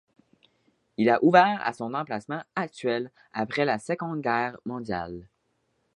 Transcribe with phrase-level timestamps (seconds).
[0.97, 5.27] Il a ouvert à son emplacement actuel après la Seconde Guerre mondiale.